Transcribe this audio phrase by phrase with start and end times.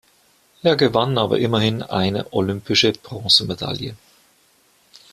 [0.63, 3.95] Er gewann aber immerhin eine olympische Bronzemedaille.